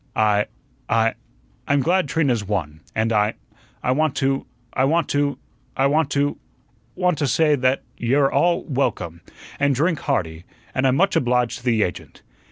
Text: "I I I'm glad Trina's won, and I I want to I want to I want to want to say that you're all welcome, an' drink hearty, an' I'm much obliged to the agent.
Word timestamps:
"I 0.15 0.47
I 0.89 1.13
I'm 1.67 1.81
glad 1.81 2.07
Trina's 2.09 2.43
won, 2.43 2.79
and 2.95 3.13
I 3.13 3.35
I 3.83 3.91
want 3.91 4.15
to 4.15 4.47
I 4.73 4.83
want 4.83 5.07
to 5.09 5.37
I 5.77 5.85
want 5.85 6.09
to 6.09 6.39
want 6.95 7.19
to 7.19 7.27
say 7.27 7.53
that 7.53 7.83
you're 7.99 8.31
all 8.33 8.63
welcome, 8.63 9.21
an' 9.59 9.73
drink 9.73 9.99
hearty, 9.99 10.43
an' 10.73 10.85
I'm 10.87 10.95
much 10.95 11.15
obliged 11.15 11.59
to 11.59 11.65
the 11.65 11.83
agent. 11.83 12.23